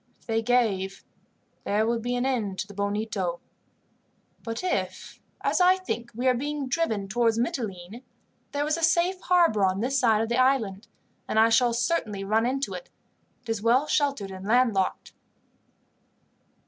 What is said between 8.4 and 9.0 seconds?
there is a